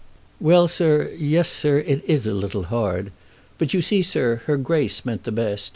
[0.39, 3.11] "Well, sir; yes, sir; it is a little hard.
[3.59, 5.69] But, you see, sir, her Grace meant the best.